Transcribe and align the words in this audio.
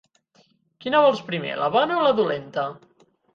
Quina 0.85 1.01
vols 1.03 1.21
primer, 1.27 1.51
la 1.59 1.67
bona 1.77 1.99
o 1.99 2.07
la 2.07 2.15
dolenta? 2.21 2.65